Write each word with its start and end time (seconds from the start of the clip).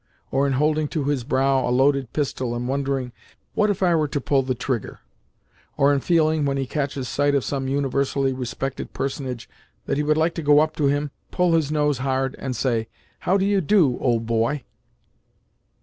or 0.31 0.47
in 0.47 0.53
holding 0.53 0.87
to 0.87 1.03
his 1.03 1.23
brow 1.23 1.59
a 1.69 1.69
loaded 1.69 2.11
pistol 2.11 2.55
and 2.55 2.67
wondering, 2.67 3.11
"What 3.53 3.69
if 3.69 3.83
I 3.83 3.93
were 3.93 4.07
to 4.07 4.19
pull 4.19 4.41
the 4.41 4.55
trigger?" 4.55 5.01
or 5.77 5.93
in 5.93 5.99
feeling, 5.99 6.43
when 6.43 6.57
he 6.57 6.65
catches 6.65 7.07
sight 7.07 7.35
of 7.35 7.43
some 7.43 7.67
universally 7.67 8.33
respected 8.33 8.93
personage, 8.93 9.47
that 9.85 9.97
he 9.97 10.03
would 10.03 10.17
like 10.17 10.33
to 10.33 10.41
go 10.41 10.59
up 10.59 10.75
to 10.77 10.87
him, 10.87 11.11
pull 11.29 11.53
his 11.53 11.71
nose 11.71 11.99
hard, 11.99 12.35
and 12.39 12.55
say, 12.55 12.87
"How 13.19 13.37
do 13.37 13.45
you 13.45 13.61
do, 13.61 13.99
old 13.99 14.25
boy?" 14.25 14.63